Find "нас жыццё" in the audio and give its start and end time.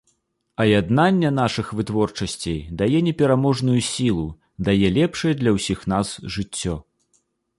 5.93-6.75